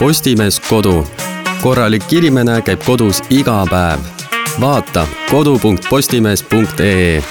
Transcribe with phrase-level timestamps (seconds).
[0.00, 1.06] Postimees Kodu.
[1.62, 4.00] korralik inimene käib kodus iga päev.
[4.60, 7.22] vaata kodu.postimees.ee.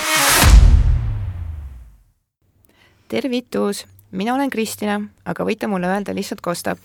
[3.08, 6.78] tervitus, mina olen Kristina, aga võite mulle öelda lihtsalt Kostap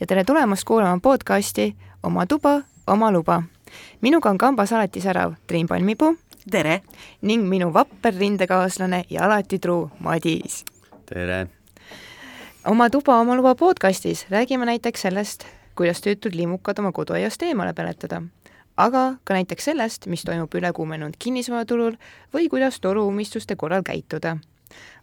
[0.00, 3.42] ja tere tulemast kuulama podcasti Oma tuba, oma luba.
[4.00, 6.16] minuga on kambas alati särav Triin Palmipuu
[6.50, 6.82] tere!
[7.22, 10.64] ning minu vapper rindekaaslane ja alati truu Madis.
[11.06, 11.59] tere!
[12.64, 18.22] Oma tuba, oma luba podcastis räägime näiteks sellest, kuidas töötud limukad oma koduaiast eemale peletada,
[18.76, 21.96] aga ka näiteks sellest, mis toimub ülekuumenenud kinnisvaraturul
[22.34, 24.36] või kuidas toruummistuste korral käituda.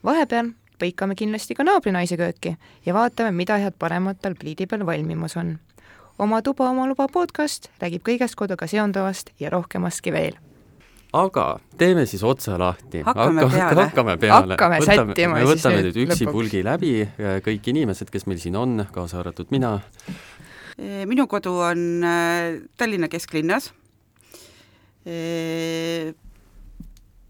[0.04, 5.38] vahepeal põikame kindlasti ka naabrinaise kööki ja vaatame, mida head paremat tal pliidi peal valmimas
[5.38, 5.60] on.
[6.20, 10.47] oma tuba, oma luba podcast räägib kõigest koduga seonduvast ja rohkemastki veel
[11.14, 11.46] aga
[11.78, 13.02] teeme siis otsa lahti.
[13.06, 13.84] hakkame peale.
[13.84, 14.54] hakkame peale.
[14.54, 16.14] hakkame sättima me võtame nüüd lõpuks.
[16.14, 16.94] üksipulgi läbi,
[17.46, 19.80] kõik inimesed, kes meil siin on, kaasa arvatud mina.
[21.08, 23.72] minu kodu on äh, Tallinna kesklinnas,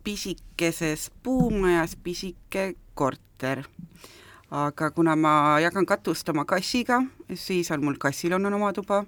[0.03, 3.64] pisikeses puumajas pisike korter.
[4.52, 7.03] aga kuna ma jagan katust oma kassiga,
[7.36, 9.03] siis on mul kassil on oma tuba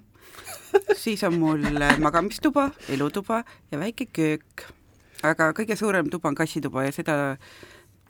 [0.96, 1.64] siis on mul
[1.98, 4.68] magamistuba, elutuba ja väike köök.
[5.22, 7.36] aga kõige suurem tuba on kassituba ja seda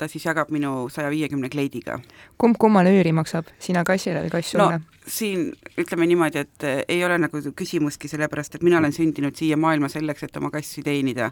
[0.01, 1.99] ta siis jagab minu saja viiekümne kleidiga.
[2.39, 4.87] kumb kummale üüri maksab, sina kassile või kass sulle no,?
[5.11, 5.49] siin
[5.81, 9.89] ütleme niimoodi, et eh, ei ole nagu küsimustki, sellepärast et mina olen sündinud siia maailma
[9.91, 11.31] selleks, et oma kassi teenida.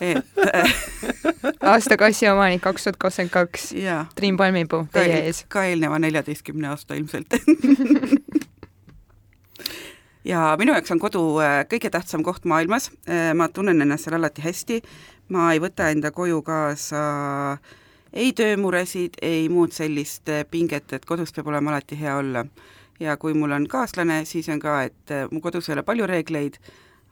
[0.00, 0.26] et
[1.62, 3.70] aasta kassi omanik kaks tuhat kakskümmend kaks.
[4.18, 5.44] Triin Palmipuu, teie ees.
[5.48, 7.38] ka eelneva neljateistkümne aasta ilmselt
[10.28, 14.18] ja minu jaoks on kodu äh, kõige tähtsam koht maailmas, äh, ma tunnen ennast seal
[14.18, 14.80] alati hästi,
[15.34, 17.02] ma ei võta enda koju kaasa
[18.12, 22.44] ei töömuresid, ei muud sellist äh, pinget, et kodus peab olema alati hea olla.
[23.00, 26.56] ja kui mul on kaaslane, siis on ka, et mu kodus ei ole palju reegleid,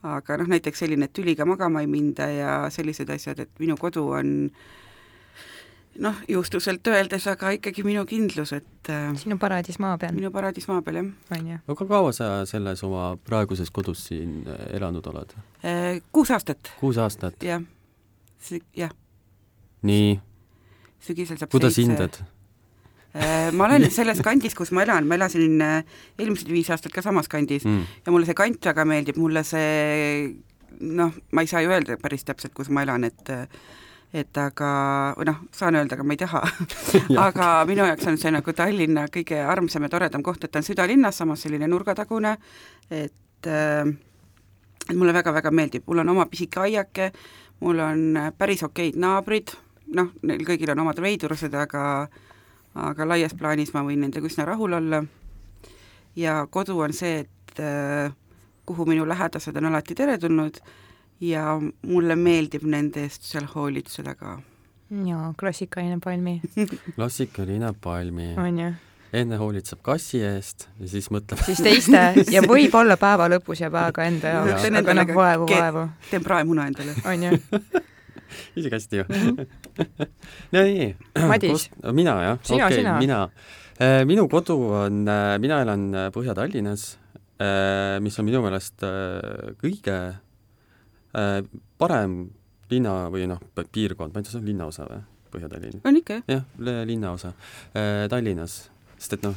[0.02, 4.02] aga noh, näiteks selline, et tüliga magama ei minda ja sellised asjad, et minu kodu
[4.18, 4.32] on
[6.02, 8.90] noh, juustuselt öeldes, aga ikkagi minu kindlus, et
[9.20, 10.14] sinu paradiis maa peal.
[10.16, 11.10] minu paradiis maa peal, jah.
[11.38, 11.58] on ju.
[11.74, 15.34] aga kaua sa selles oma praeguses kodus siin elanud oled?
[16.12, 16.72] Kuus aastat.
[16.80, 17.42] kuus aastat?
[17.42, 17.62] jah,
[18.76, 18.94] jah.
[19.82, 20.16] nii?
[21.06, 21.92] sügisel saab kuidas seitse.
[21.92, 22.18] hindad?
[23.56, 27.64] ma olen selles kandis, kus ma elan, ma elasin eelmised viis aastat ka samas kandis
[27.64, 27.86] Mm.
[28.04, 30.36] ja mulle see kant väga meeldib, mulle see
[30.80, 33.32] noh, ma ei saa ju öelda päris täpselt, kus ma elan, et
[34.16, 34.70] et aga,
[35.18, 36.40] või noh, saan öelda, aga ma ei taha.
[37.26, 40.66] Aga minu jaoks on see nagu Tallinna kõige armsam ja toredam koht, et ta on
[40.66, 42.36] südalinnas, samas selline nurgatagune,
[42.88, 43.90] et äh,
[44.86, 47.10] et mulle väga-väga meeldib, mul on oma pisike aiake,
[47.60, 49.50] mul on päris okeid naabrid,
[49.98, 51.82] noh, neil kõigil on omad veidrused, aga
[52.76, 55.02] aga laias plaanis ma võin nendega üsna rahul olla.
[56.16, 58.12] ja kodu on see, et äh,
[58.66, 60.60] kuhu minu lähedased on alati teretulnud
[61.20, 61.56] ja
[61.86, 64.38] mulle meeldib nende eest seal hoolitseda ka.
[65.06, 66.40] jaa, klassikaline palmi,
[66.96, 68.34] klassikaline palmi.
[68.38, 68.72] on ju.
[69.16, 72.02] enne hoolitseb kassi eest ja siis mõtleb siis teiste
[72.34, 76.66] ja võib-olla päeva lõpus jääb aega enda jaoks, Teen aga noh, vaevu, vaevu, teen praemuna
[76.70, 76.94] endale.
[77.10, 77.38] on ju.
[78.56, 79.46] isegi hästi ju Mhm.
[80.52, 80.94] no nii.
[81.28, 81.70] Madis.
[81.92, 82.38] mina jah?
[82.42, 82.98] Sina, okei, sina.
[82.98, 83.18] mina.
[84.08, 85.02] minu kodu on,
[85.40, 86.84] mina elan äh, Põhja-Tallinnas,
[88.00, 90.14] mis on minu meelest äh, kõige äh,
[91.78, 92.16] parem
[92.70, 93.40] linna või noh,
[93.72, 95.02] piirkond, ma ei tea, see on linnaosa või?
[95.32, 95.80] Põhja-Tallinn?
[95.84, 96.42] on ikka, jah?
[96.60, 97.32] jah, linnaosa
[98.10, 98.56] Tallinnas,
[98.98, 99.34] sest et noh,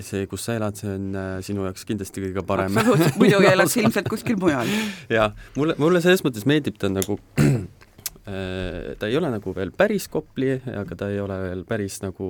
[0.00, 2.72] see, kus sa elad, see on äh, sinu jaoks kindlasti kõige parem.
[2.76, 4.68] absoluutselt, muidu elaks ilmselt kuskil mujal.
[5.12, 7.18] jaa, mulle, mulle selles mõttes meeldib ta nagu
[8.28, 12.28] äh, ta ei ole nagu veel päris Kopli, aga ta ei ole veel päris nagu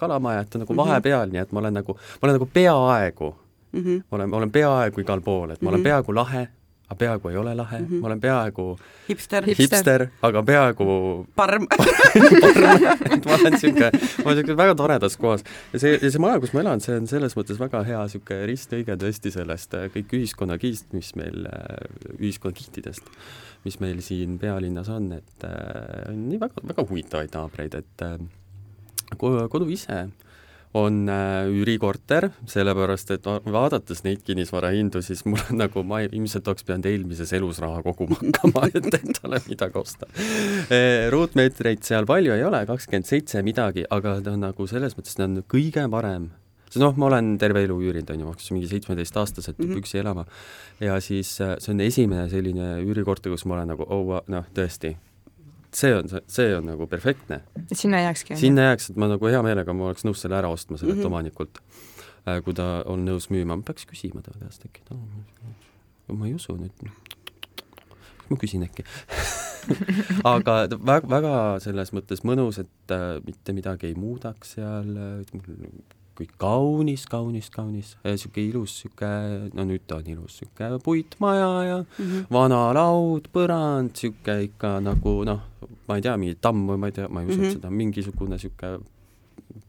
[0.00, 0.82] Kalamaja, et ta on nagu Mhm.
[0.84, 3.34] vahepeal, nii et ma olen nagu, ma olen nagu peaaegu,
[3.72, 3.80] mm.
[3.84, 4.02] -hmm.
[4.12, 5.88] olen, olen peaaegu igal pool, et ma olen Mhm.
[5.90, 6.48] peaaegu lahe,
[6.88, 7.86] aga peaaegu ei ole lahe mm.
[7.86, 8.00] -hmm.
[8.00, 8.64] ma olen peaaegu
[9.08, 10.02] hipster, Hip- Hipster.
[10.02, 11.66] hipster, aga peaaegu parm
[13.26, 15.44] ma olen niisugune, ma olen niisugune väga toredas kohas.
[15.72, 18.46] ja see, ja see maja, kus ma elan, see on selles mõttes väga hea niisugune
[18.50, 23.08] ristlõige tõesti sellest äh, kõik ühiskonnakiist, mis meil, äh, ühiskonnakihtidest,
[23.64, 28.18] mis meil siin pealinnas on, et äh, on nii väga, väga huvitavaid naabreid, et äh,
[29.16, 30.04] ko- kodu ise
[30.74, 36.48] on äh, üürikorter, sellepärast et va- vaadates neid kinnisvarahindu, siis mul on nagu, ma ilmselt
[36.48, 40.08] oleks pidanud eelmises elus raha koguma hakkama, et endale midagi osta.
[41.12, 45.28] ruutmeetreid seal palju ei ole, kakskümmend seitse midagi, aga ta on nagu selles mõttes, ta
[45.28, 46.30] on kõige parem.
[46.70, 49.68] sest noh, ma olen terve elu üürinud, on ju, ma hakkasin mingi seitsmeteistaastaselt mm.
[49.68, 49.84] -hmm.
[49.84, 50.24] üksi elama.
[50.80, 54.96] ja siis äh, see on esimene selline üürikorter, kus ma olen nagu, oh, noh, tõesti,
[55.76, 57.42] see on see, on nagu perfektne.
[57.70, 58.36] et sinna jääkski?
[58.40, 61.02] sinna jääks, et ma nagu hea meelega, ma oleks nõus selle ära ostma sellelt mm.
[61.02, 61.12] -hmm.
[61.12, 61.62] omanikult.
[62.44, 66.34] kui ta on nõus müüma, ma peaks küsima ta käest äkki, et oh, ma ei
[66.34, 66.84] usu nüüd.
[68.28, 68.84] ma küsin äkki
[70.34, 74.94] aga väga, väga selles mõttes mõnus, et äh, mitte midagi ei muudaks seal,
[76.18, 81.78] kõik kaunis, kaunis, kaunis, niisugune ilus niisugune, no nüüd ta on ilus, niisugune puitmaja ja
[81.82, 82.26] mm -hmm.
[82.30, 85.40] vana laud, põrand, niisugune ikka nagu noh,
[85.88, 87.44] ma ei tea, mingi tamm või ma ei tea, ma ei usu mm.
[87.44, 87.52] -hmm.
[87.52, 88.78] seda, mingisugune niisugune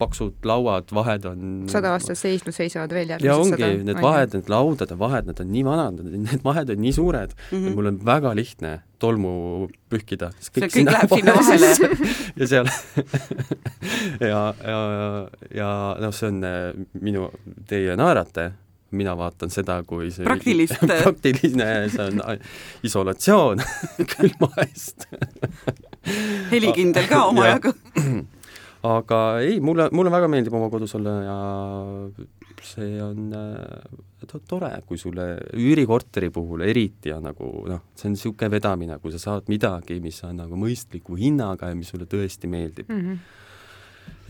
[0.01, 4.33] paksud lauad, vahed on sada aastat seisnud, seisavad veel ja järgmised ongi, sada, need vahed,
[4.37, 7.67] need laudade vahed, need on nii vanad, need vahed on nii suured mm, -hmm.
[7.69, 10.31] et mul on väga lihtne tolmu pühkida.
[10.39, 11.69] see kõik läheb sinna vahele.
[12.39, 12.67] ja seal
[14.33, 14.41] ja,
[14.73, 14.81] ja,
[15.53, 15.69] ja
[15.99, 16.59] noh, see on äh,
[17.01, 17.29] minu,
[17.67, 18.51] teie naerate,
[18.91, 22.21] mina vaatan seda kui see praktilist praktiline, see on
[22.83, 23.63] isolatsioon
[24.15, 25.07] külma eest
[26.51, 27.73] helikindel ka omajagu.
[28.83, 31.37] aga ei, mulle, mulle väga meeldib oma kodus olla ja
[32.63, 35.27] see on äh, to tore, kui sulle
[35.59, 40.19] üürikorteri puhul eriti on nagu noh, see on niisugune vedamine, kui sa saad midagi, mis
[40.27, 43.01] on nagu mõistliku hinnaga ja mis sulle tõesti meeldib mm.
[43.01, 43.39] -hmm.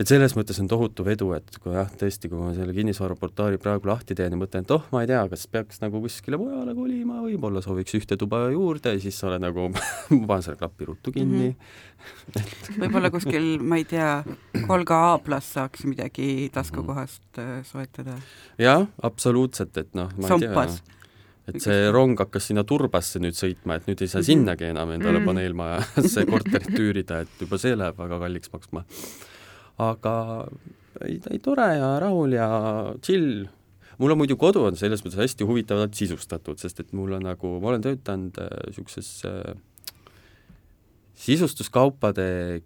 [0.00, 3.86] Et selles mõttes on tohutu vedu, et kui jah, tõesti, kui ma selle kinnisvaraportaali praegu
[3.90, 7.20] lahti teen ja mõtlen, et oh, ma ei tea, kas peaks nagu kuskile mujale kolima,
[7.22, 11.12] võib-olla sooviks ühte tuba juurde ja siis sa oled nagu ma panen selle klapi ruttu
[11.14, 11.54] kinni mm.
[12.32, 12.80] -hmm.
[12.82, 14.24] võib-olla kuskil, ma ei tea,
[14.66, 18.18] Kolga A pluss saaks midagi taskukohast äh, soetada.
[18.58, 20.80] jah, absoluutselt, et noh, ma Sompas.
[20.80, 20.92] ei tea
[21.54, 24.24] et see rong hakkas sinna turbasse nüüd sõitma, et nüüd ei saa Mhm.
[24.26, 25.26] sinnagi enam endale Mhm.
[25.28, 28.84] paneelmajasse korterit üürida, et juba see läheb väga kalliks maksma.
[29.82, 30.14] Aga
[31.02, 32.48] ei, ei tore ja rahul ja
[33.02, 33.46] chill.
[33.98, 37.56] mul on muidu kodu on selles mõttes hästi huvitavalt sisustatud, sest et mul on nagu,
[37.62, 39.54] ma olen töötanud niisuguses äh,
[41.14, 42.62] sisustuskaupade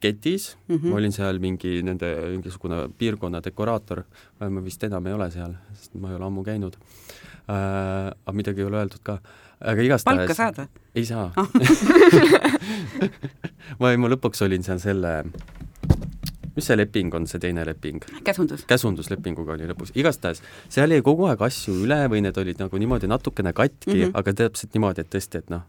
[0.00, 0.76] ketis mm.
[0.76, 0.88] -hmm.
[0.88, 4.02] ma olin seal mingi nende, mingisugune piirkonna dekoraator,
[4.40, 6.74] ma vist enam ei ole seal, sest ma ei ole ammu käinud
[7.48, 8.12] äh,.
[8.26, 9.18] aga midagi ei ole öeldud ka.
[9.60, 10.68] aga igastahes palka saad või?
[10.94, 11.32] ei saa
[13.80, 15.24] ma, ma lõpuks olin seal selle,
[16.58, 18.04] mis see leping on, see teine leping?
[18.26, 18.66] käsundus.
[18.68, 23.10] käsunduslepinguga oli lõpus, igastahes seal jäi kogu aeg asju üle või need olid nagu niimoodi
[23.10, 24.04] natukene katki mm.
[24.04, 24.16] -hmm.
[24.20, 25.66] aga täpselt niimoodi, et tõesti, et noh,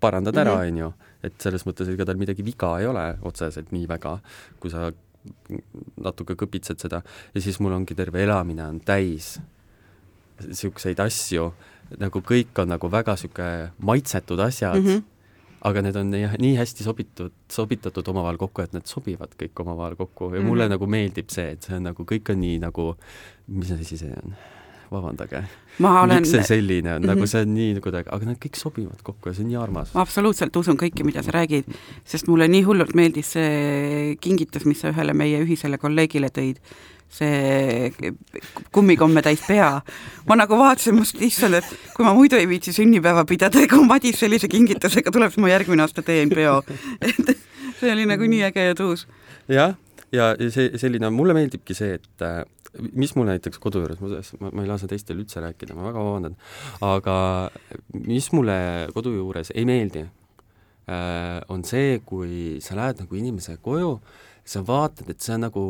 [0.00, 0.68] parandad ära, Mhm.
[0.68, 0.92] on ju,
[1.22, 4.18] et selles mõttes ega tal midagi viga ei ole otseselt nii väga,
[4.60, 4.90] kui sa
[6.02, 7.02] natuke kõpitsed seda
[7.34, 9.36] ja siis mul ongi terve elamine on täis
[10.42, 11.52] niisuguseid asju,
[12.00, 14.86] nagu kõik on nagu väga niisugune maitsetud asjad mm.
[14.86, 15.02] -hmm.
[15.68, 19.94] Aga need on nii, nii hästi sobitud, sobitatud omavahel kokku, et need sobivad kõik omavahel
[20.00, 20.48] kokku ja mm -hmm.
[20.50, 22.96] mulle nagu meeldib see, et see on nagu, kõik on nii nagu,
[23.46, 24.34] mis asi see on?
[24.92, 25.42] vabandage.
[25.80, 27.10] olen miks see selline on mm, -hmm.
[27.10, 27.18] Mhm.
[27.18, 29.94] nagu see on nii kuidagi, aga nad kõik sobivad kokku ja see on nii armas.
[29.94, 31.68] ma absoluutselt usun kõike, mida sa räägid,
[32.04, 36.60] sest mulle nii hullult meeldis see kingitus, mis sa ühele meie ühisele kolleegile tõid,
[37.12, 37.92] see
[38.72, 39.82] kummikomme täis pea.
[40.28, 43.84] ma nagu vaatasin, must issand, et kui ma muidu ei viitsi sünnipäeva pidada ja kui
[43.86, 46.60] Madis sellise kingitusega tuleb, siis ma järgmine aasta teen peo.
[47.06, 47.34] et
[47.80, 49.06] see oli nagu nii äge ja tuus.
[49.50, 49.76] jah,
[50.14, 52.40] ja, see, selline, mulle meeldibki see, et äh,
[52.96, 56.36] mis mul näiteks kodu juures, ma, ma ei lase teistel üldse rääkida, ma väga vabandan,
[56.86, 57.16] aga
[58.06, 58.58] mis mulle
[58.96, 60.06] kodu juures ei meeldi,
[61.52, 63.94] on see, kui sa lähed nagu inimese koju,
[64.44, 65.66] sa vaatad, et see on nagu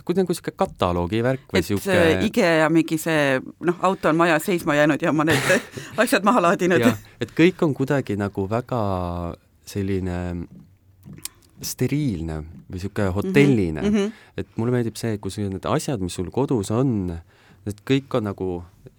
[0.00, 1.84] kuidagi niisugune kataloogi värk või et siuke...
[1.84, 5.52] see IKEA mingi see, noh, auto on majas seisma jäänud ja ma need
[6.04, 6.86] asjad maha laadinud.
[7.20, 8.82] et kõik on kuidagi nagu väga
[9.68, 10.18] selline
[11.62, 14.12] steriilne või niisugune hotelline mm, -hmm.
[14.36, 17.12] et mulle meeldib see, kui sul need asjad, mis sul kodus on,
[17.66, 18.48] need kõik on nagu,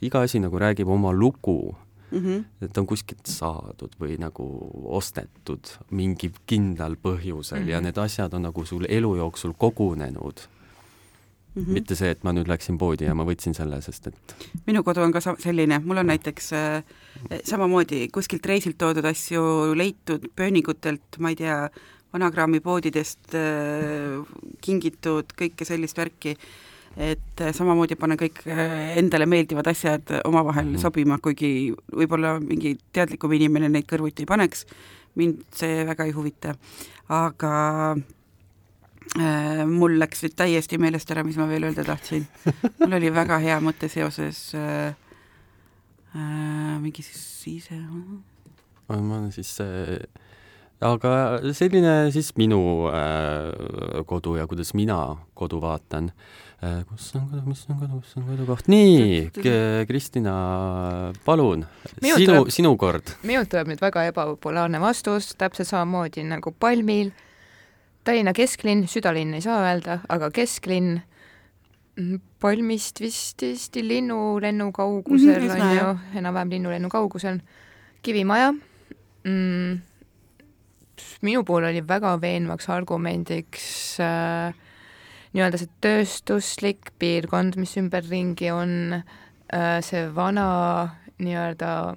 [0.02, 1.76] iga asi nagu räägib oma lugu
[2.12, 2.20] mm.
[2.20, 2.44] -hmm.
[2.62, 4.46] et on kuskilt saadud või nagu
[4.86, 7.70] ostetud mingi kindlal põhjusel mm -hmm.
[7.70, 10.48] ja need asjad on nagu sul elu jooksul kogunenud
[11.56, 11.74] Mm -hmm.
[11.74, 15.02] mitte see, et ma nüüd läksin poodi ja ma võtsin selle, sest et minu kodu
[15.02, 16.84] on ka selline, mul on näiteks äh,
[17.44, 21.70] samamoodi kuskilt reisilt toodud asju leitud pööningutelt, ma ei tea,
[22.14, 24.22] vanakraamipoodidest äh,
[24.62, 26.36] kingitud, kõike sellist värki,
[26.98, 30.82] et äh, samamoodi panen kõik äh, endale meeldivad asjad omavahel mm -hmm.
[30.82, 34.66] sobima, kuigi võib-olla mingi teadlikum inimene neid kõrvuti ei paneks,
[35.16, 36.56] mind see väga ei huvita,
[37.10, 37.96] aga
[39.70, 42.26] mul läks nüüd täiesti meelest ära, mis ma veel öelda tahtsin.
[42.80, 44.96] mul oli väga hea mõte seoses äh,
[46.16, 47.78] äh, mingi sise.
[48.88, 50.00] ma olen siis äh,
[50.84, 51.12] aga
[51.56, 56.12] selline siis minu äh, kodu ja kuidas mina kodu vaatan
[56.64, 56.84] äh,.
[56.90, 58.68] kus on kodu, mis on kodu, mis on kodukoht?
[58.68, 59.30] nii,
[59.88, 60.36] Kristina,
[61.26, 61.66] palun,
[62.02, 63.16] sinu sinu kord.
[63.24, 67.14] minult tuleb nüüd väga ebapopulaarne vastus, täpselt samamoodi nagu Palmil.
[68.04, 70.98] Tallinna kesklinn, südalinn ei saa öelda, aga kesklinn.
[72.00, 77.40] Mm, Palmist vist Eesti linnulennu kaugusel Mhm, on üsna, ju enam-vähem linnulennu kaugusel.
[78.04, 78.52] Kivimaja
[79.24, 79.82] mm,.
[81.22, 84.58] minu puhul oli väga veenvaks argumendiks äh,
[85.34, 90.48] nii-öelda see tööstuslik piirkond, mis ümberringi on äh, see vana
[91.22, 91.96] nii-öelda,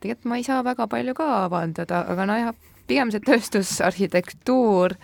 [0.00, 2.56] tegelikult ma ei saa väga palju ka avaldada, aga nojah,
[2.88, 4.96] pigem see tööstusarhitektuur,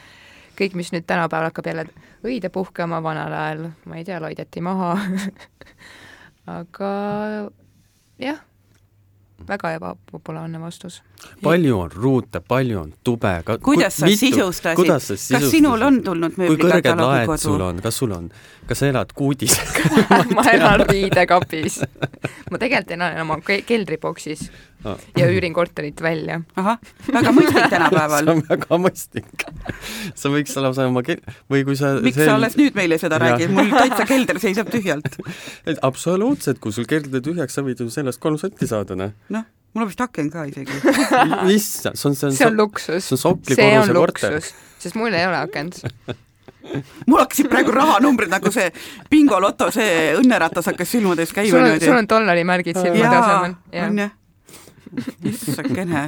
[0.61, 1.87] kõik, mis nüüd tänapäeval hakkab jälle
[2.27, 4.93] õide puhkema, vanal ajal, ma ei tea, loideti maha
[6.59, 6.93] aga
[8.21, 8.43] jah,
[9.49, 11.01] väga ebapopulaarne vastus.
[11.43, 15.51] Palju on ruute, palju on tube ka, kuidas sa sisustasid, kuidas sa kas sisustasid?
[15.51, 17.69] sinul on tulnud mööblikatalogi kõrged laed sul kodu?
[17.69, 18.31] on, kas sul on,
[18.71, 19.57] kas sa elad kuudis
[20.37, 21.81] ma elan riidekapis.
[22.51, 24.49] ma tegelikult elan oma ke- keldriboksis
[24.81, 24.97] Ah.
[25.17, 26.39] ja üürin korterit välja.
[26.57, 26.79] ahah,
[27.13, 29.43] väga mõistlik tänapäeval see on väga mõistlik.
[30.17, 31.19] sa võiks lausa oma ke-,
[31.53, 35.19] või kui sa miks sa alles nüüd meile seda räägid, mul täitsa kelder seisab tühjalt.
[35.85, 39.13] absoluutselt, kui sul kelder tühjaks, sa võid ju sellest kolm sotti saada, noh.
[39.29, 40.81] noh, mul on vist aken ka isegi.
[41.57, 43.07] issand, see on, see on see on luksus.
[43.07, 44.37] see on on korruse korter.
[44.39, 45.83] luksus, sest mul ei ole akent.
[47.09, 48.69] mul hakkasid praegu rahanumbrid nagu see
[49.11, 53.55] bingoloto, see õnneratas hakkas silmades käima sul on, sul on dollarimärgid silmade asemel.
[53.87, 54.13] on jah.
[55.31, 56.05] issakene.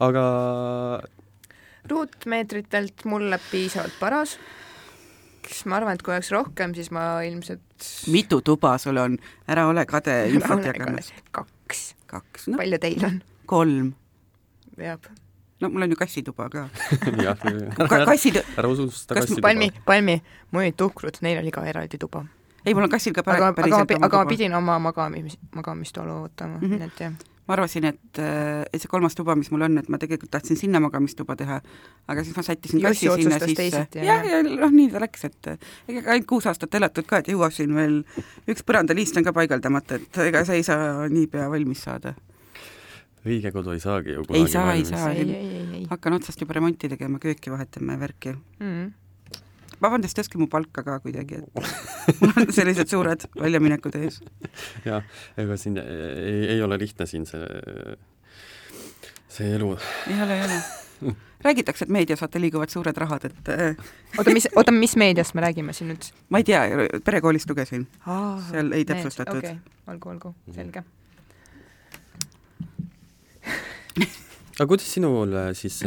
[0.00, 0.24] aga
[1.90, 4.38] ruutmeetritelt mulle piisavalt paras.
[5.50, 9.16] Kas ma arvan, et kui oleks rohkem, siis ma ilmselt mitu tuba sul on,
[9.50, 11.12] ära ole kade infot jagamas.
[11.34, 11.82] kaks.
[12.10, 13.22] kaks, noh, palju teil on?
[13.50, 13.92] kolm.
[14.78, 15.08] veab.
[15.60, 16.68] no mul on ju kassituba ka.
[17.90, 19.48] Ka- kassid, ära ususta Kas kassituba.
[19.48, 22.24] Palmi, Palmi, mul olid tuhkrud, neil oli ka eraldi tuba.
[22.64, 26.22] ei, mul on kassil ka aga, päris, aga, päriselt aga ma pidin oma magamis, magamistoolu
[26.28, 26.66] võtama mm.
[26.66, 26.78] -hmm.
[26.78, 27.18] nii et jah.
[27.48, 30.80] Ma arvasin, et, et see kolmas tuba, mis mul on, et ma tegelikult tahtsin sinna
[30.82, 31.60] magamistuba teha,
[32.12, 33.84] aga siis ma sättisin kassi sinna sisse.
[33.98, 35.50] jah, ja noh, nii ta läks, et
[35.88, 38.00] ega ainult kuus aastat elatud ka, et jõuab siin veel,
[38.50, 42.14] üks põrandaliist on ka paigaldamata, et ega see ei saa niipea valmis saada.
[43.26, 44.88] õige kodu ei saagi ju Ei kunagi saa, ei valmis.
[44.88, 45.12] saa.
[45.12, 45.34] ei,
[45.80, 48.32] ei hakkan otsast juba remonti tegema, kööki vahetama ja värki.
[48.32, 48.66] mm.
[48.66, 48.90] -hmm.
[49.82, 51.48] Vabandust, tõstke mu palka ka kuidagi, et
[52.22, 54.20] mul on sellised suured väljaminekud ees.
[54.86, 55.06] jah,
[55.40, 57.42] ega siin ei, ei ole lihtne siin see,
[59.28, 59.72] see elu.
[60.10, 60.60] ei ole, ei ole.
[61.44, 65.44] räägitakse, et meedias vaata liiguvad suured rahad, et äh, oota, mis, oota, mis meediast me
[65.46, 66.10] räägime siin nüüd?
[66.28, 66.64] ma ei tea,
[67.04, 67.88] perekoolist lugesin.
[68.50, 69.42] Seal ei täpsustatud.
[69.44, 70.84] okei okay., olgu, olgu, selge.
[74.60, 75.80] aga kuidas sinul siis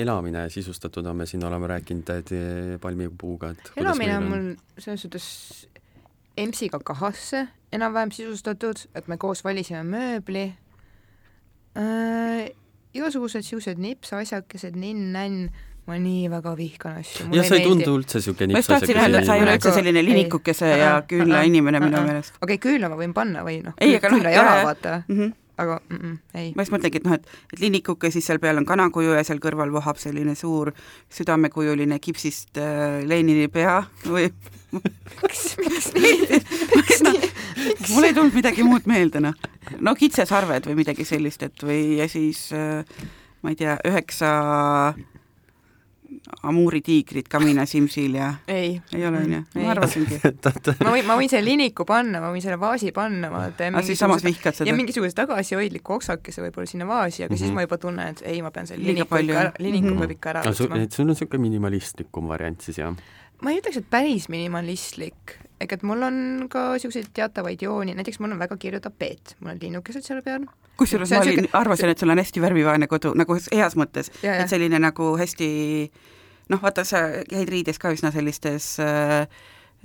[0.00, 4.46] elamine sisustatud on, me siin oleme rääkinud äh, palmipuuga, et elamine on mul
[4.80, 5.26] selles suhtes
[6.40, 10.46] EMS-iga kahasse enam-vähem sisustatud, et me koos valisime mööbli
[11.76, 12.48] äh,.
[12.94, 15.48] igasugused siuksed nipsasjakesed, ninn-nänn,
[15.84, 17.28] ma nii väga vihkan asju.
[17.34, 19.76] ja sa ei tundu üldse niisugune ma just tahtsin öelda, et sa ei ole üldse
[19.76, 22.38] selline linikukese ja küünla inimene minu meelest.
[22.40, 25.18] okei okay,, küünla ma võin panna või noh, Ei, aga noh, küünla jala vaata, Mm
[25.18, 25.40] -hmm.
[25.56, 26.52] Aga mm -mm, ei.
[26.56, 29.38] ma just mõtlengi, et noh, et, et linnikuke, siis seal peal on kanakuju ja seal
[29.42, 30.72] kõrval vohab selline suur
[31.10, 34.30] südamekujuline kipsist äh, Lenini pea või
[34.72, 36.40] miks, miks nii,
[36.76, 37.32] miks nii?
[37.94, 39.34] mul ei tulnud midagi muud meelde, noh.
[39.80, 42.82] no kitsesarved või midagi sellist, et või ja siis äh,
[43.42, 44.94] ma ei tea, üheksa
[46.42, 50.20] amuuri tiigrit Kamina Simsil ja ei, ei ole, onju, ma arvasingi.
[50.84, 53.68] ma võin, ma võin selle liniku panna, ma võin selle vaasi panna, vaata.
[53.70, 57.38] aga siis samas vihkad seda ja mingisuguse tagasihoidliku oksakese võib-olla sinna vaasi, aga mm -hmm.
[57.38, 57.54] siis Mhm.
[57.54, 59.98] ma juba tunnen, et ei, ma pean selle liniku ikka liniku Mhm.
[59.98, 60.82] peab ikka ära võtma.
[60.82, 62.94] et sul on niisugune minimalistlikum variant siis, jah?
[63.42, 66.16] ma ei ütleks, et päris minimalistlik, ega et mul on
[66.50, 70.46] ka niisuguseid teatavaid jooni, näiteks mul on väga kirju tapeet, mul on linnukesed seal peal.
[70.76, 74.48] kusjuures ma on olin, arvasin, et sul on hästi värvivaene kodu, nagu heas mõttes, et
[74.50, 75.48] selline nagu hästi
[76.50, 79.28] noh, vaata, sa käid riides ka üsna sellistes äh,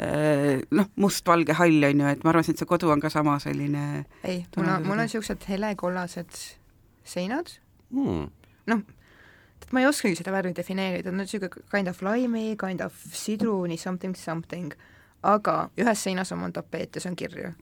[0.02, 3.38] äh, noh, must-valge hall on ju, et ma arvasin, et see kodu on ka sama
[3.40, 6.42] selline ei, mul on, mul on niisugused helekollased
[7.06, 7.60] seinad,
[7.90, 8.28] Hmm.
[9.62, 12.94] et ma ei oskagi seda värvi defineerida, nad on niisugune kind of limey, kind of
[13.14, 14.74] sidruni, something something,
[15.24, 17.54] aga ühes seinas on mul tapeet ja see on kirju.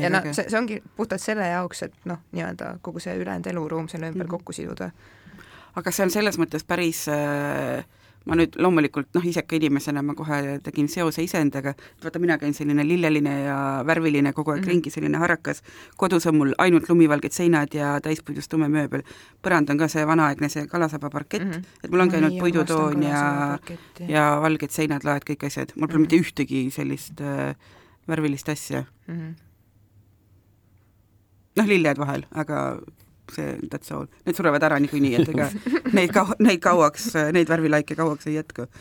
[0.00, 3.88] ja noh, see, see ongi puhtalt selle jaoks, et noh, nii-öelda kogu see ülejäänud eluruum
[3.88, 4.30] selle ümber Mhm.
[4.30, 4.90] kokku siduda.
[5.76, 7.84] aga see on selles mõttes päris äh,
[8.26, 12.54] ma nüüd loomulikult noh, iseka inimesena ma kohe tegin seose iseendaga, et vaata, mina käin
[12.56, 14.72] selline lilleline ja värviline kogu aeg mm -hmm.
[14.72, 15.62] ringi, selline harakas,
[15.96, 19.02] kodus on mul ainult lumivalged seinad ja täispuidust tume mööbel,
[19.42, 21.84] põrand on ka see vanaaegne, see kalasaba parkett mm, -hmm.
[21.84, 23.58] et mul ongi ainult puidutoon ja,
[24.08, 26.16] ja valged seinad, laed, kõik asjad, mul pole mm -hmm.
[26.16, 27.54] mitte ühtegi sellist äh,
[28.08, 29.14] värvilist asja mm.
[29.14, 29.34] -hmm.
[31.56, 32.78] noh, lilled vahel, aga
[33.32, 34.06] see, that's all.
[34.26, 35.50] Need surevad ära niikuinii, et ega
[35.96, 38.66] neid kau-, neid kauaks, neid värvilaike kauaks ei jätku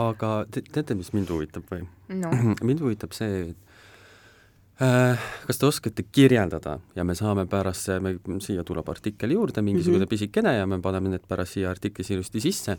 [0.00, 1.84] aga te teate, mis mind huvitab või
[2.20, 2.32] no.?
[2.68, 8.64] mind huvitab see, et äh, kas te oskate kirjeldada ja me saame pärast, me, siia
[8.66, 10.14] tuleb artikkel juurde, mingisugune mm -hmm.
[10.16, 12.78] pisikene ja me paneme need pärast siia artiklisse ilusti sisse,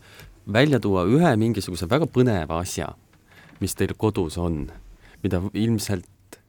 [0.53, 2.89] välja tuua ühe mingisuguse väga põneva asja,
[3.59, 4.67] mis teil kodus on,
[5.23, 6.05] mida ilmselt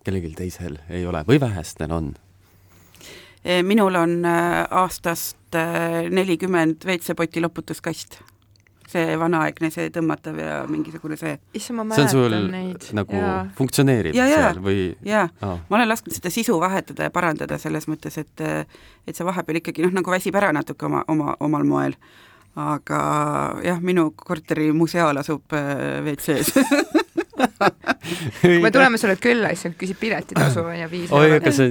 [0.06, 2.14] kellelgi teisel ei ole või vähestel on?
[3.46, 8.22] E, minul on äh, aastast äh, nelikümmend WC-poti loputuskast.
[8.86, 11.32] see vanaaegne, see tõmmatav ja mingisugune see.
[11.58, 12.84] issand, ma mäletan sul neid.
[12.94, 13.32] nagu ja.
[13.58, 14.84] funktsioneerib ja, ja, seal või?
[15.04, 19.26] jaa oh., ma olen lasknud seda sisu vahetada ja parandada selles mõttes, et et see
[19.26, 21.98] vahepeal ikkagi noh, nagu väsib ära natuke oma, oma, omal moel.
[22.54, 23.00] aga
[23.66, 26.06] jah, minu korteri museaal asub äh,
[27.60, 31.68] WC-s me tuleme sulle külla, siis küsid piletitasu ja viis oi, aga sa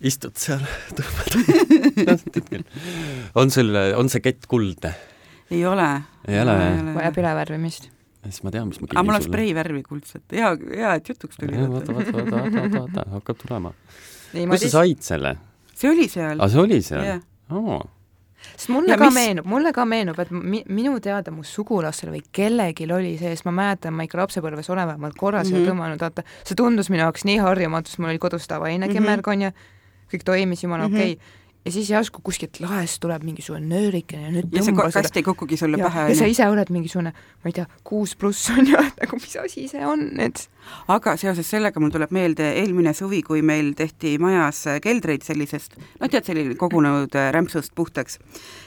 [0.00, 0.62] istud seal,
[0.96, 2.62] tõmbad
[3.42, 4.94] on sul, on see kett kuldne?
[5.50, 5.90] ei ole.
[6.28, 6.56] ei ole?
[6.96, 7.90] vajab ülevärvimist
[8.26, 11.58] siis ma tean, mis ma aga mul on spreivärvi kuldset, hea, hea, et jutuks tuli.
[11.60, 13.74] vaata, vaata, vaata, vaata, vaata, hakkab tulema.
[14.32, 15.36] kus sa said selle?
[15.74, 16.40] see oli seal.
[16.40, 17.22] aa, see oli seal yeah.?
[18.54, 19.14] Sest mulle ja ka mis...
[19.14, 23.48] meenub, mulle ka meenub, et mi, minu teada mu sugulastel või kellelgi oli see, sest
[23.48, 25.56] ma mäletan, ma ikka lapsepõlves olen vähemalt korra mm -hmm.
[25.56, 28.90] seal tõmmanud, vaata, see tundus minu jaoks nii harjumatu, sest mul oli kodus tavaline mm
[28.90, 28.94] -hmm.
[28.94, 29.52] kemmerkonja,
[30.12, 30.96] kõik toimis jumala mm -hmm.
[30.96, 35.18] okei okay ja siis järsku kuskilt laest tuleb mingisugune nöörikene ja nüüd ja see kast
[35.18, 36.04] ei kukugi sulle ja, pähe.
[36.12, 39.34] ja sa ise oled mingisugune, ma ei tea, kuus pluss on ju, et nagu mis
[39.42, 40.44] asi see on, et
[40.94, 46.10] aga seoses sellega mul tuleb meelde eelmine suvi, kui meil tehti majas keldreid sellisest, no
[46.12, 48.20] tead, selline kogunenud rämpsust puhtaks.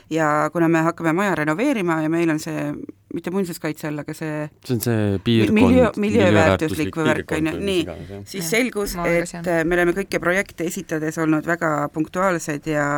[0.10, 2.72] ja kuna me hakkame maja renoveerima ja meil on see
[3.14, 8.20] mitte muinsuskaitse all, aga see see on see piirkond, miljööväärtuslik või värk, on ju, nii,
[8.30, 12.90] siis selgus, et me oleme kõiki projekte esitades olnud väga punktuaalsed ja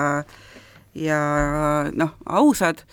[0.96, 1.22] ja
[1.96, 2.84] noh, ausad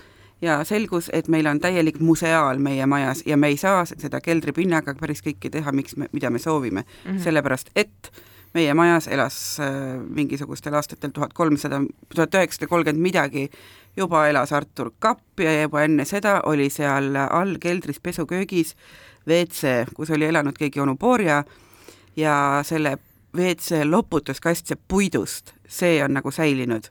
[0.43, 4.95] ja selgus, et meil on täielik museaal meie majas ja me ei saa seda keldripinnaga
[5.01, 6.85] päris kõike teha, miks me, mida me soovime.
[6.85, 7.23] Mm, -hmm.
[7.25, 8.13] sellepärast et
[8.55, 11.83] meie majas elas äh, mingisugustel aastatel tuhat kolmsada,
[12.15, 13.51] tuhat üheksasada kolmkümmend midagi
[13.99, 18.77] juba elas Artur Kapp ja juba enne seda oli seal all keldris pesuköögis
[19.27, 21.43] WC, kus oli elanud keegi onu Borja
[22.17, 22.99] ja selle
[23.37, 26.89] WC loputuskast, see puidust, see on nagu säilinud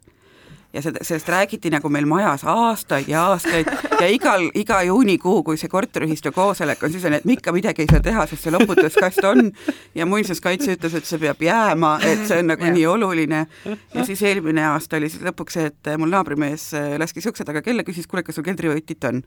[0.73, 3.69] ja seda, sellest räägiti nagu meil majas aastaid ja aastaid
[4.01, 7.85] ja igal, iga juunikuu, kui see korteriühistu koosolek on, siis on, et me ikka midagi
[7.85, 9.51] ei saa teha, sest see loputuskast on
[9.95, 13.45] ja muinsuskaitse ütles, et see peab jääma, et see on nagu nii oluline.
[13.93, 17.87] ja siis eelmine aasta oli siis lõpuks see, et mul naabrimees laskis ukse taga kella,
[17.87, 19.23] küsis, kuule, kas sul keldrivotit on?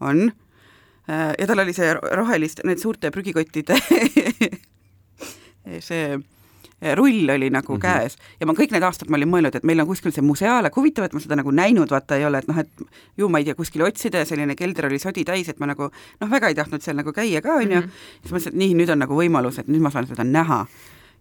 [0.00, 0.28] on.
[1.08, 3.76] ja tal oli see rohelist, need suurte prügikottide
[5.88, 6.14] see
[6.94, 7.82] rull oli nagu mm -hmm.
[7.82, 8.16] käes.
[8.40, 10.80] Ja ma kõik need aastad ma olin mõelnud, et meil on kuskil see museaal, aga
[10.80, 12.70] huvitav, et ma seda nagu näinud vaata ei ole, et noh, et
[13.16, 15.90] ju ma ei tea, kuskil otsida ja selline kelder oli sodi täis, et ma nagu
[16.20, 17.90] noh, väga ei tahtnud seal nagu käia ka, onju, mhm.
[18.22, 20.66] siis mõtlesin, et nii, nüüd on nagu võimalus, et nüüd ma saan seda näha.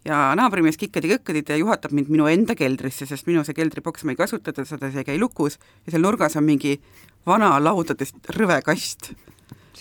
[0.06, 4.20] Ja naabrimees kikkadi-kõkkadid ja juhatab mind minu enda keldrisse, sest minu see keldriboks ma ei
[4.20, 5.60] kasuta, seda see ei käi lukus.
[5.86, 6.82] Ja seal nurgas on mingi
[7.26, 9.14] vana laudadest rõve kast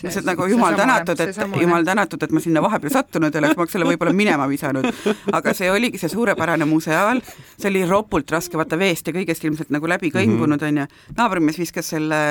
[0.01, 3.65] lihtsalt nagu jumal tänatud, et jumal tänatud, et ma sinna vahepeal sattunud ei oleks, ma
[3.65, 4.89] oleks selle võib-olla minema visanud.
[5.33, 7.21] aga see oligi see suurepärane museaal,
[7.59, 10.83] see oli ropult raske, vaata veest ja kõigest ilmselt nagu läbi kõimbunud, mhm.
[10.83, 11.15] onju.
[11.19, 12.23] naabrimees viskas selle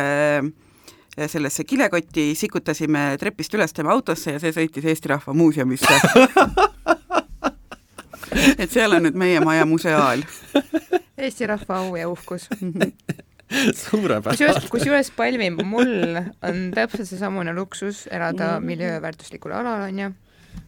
[1.12, 6.00] sellesse kilekotti, sikutasime trepist üles tema autosse ja see sõitis Eesti Rahva Muuseumisse
[8.58, 10.24] et seal on nüüd meie maja museaal.
[11.22, 12.48] Eesti rahva au ja uhkus
[13.84, 14.68] suurepärane.
[14.70, 18.66] kusjuures, Palmi, mul on täpselt seesamune luksus elada mm.
[18.66, 20.12] miljööväärtuslikul alal, onju.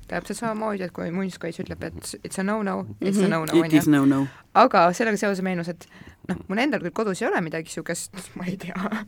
[0.08, 3.84] täpselt samamoodi, et kui muinsuskaitse ütleb, et it's a no-no, it's a no-no, onju.
[3.92, 4.26] No -no.
[4.54, 5.88] aga sellega seoses meenus, et
[6.30, 9.06] noh, mul endal küll kodus ei ole midagi niisugust, ma ei tea,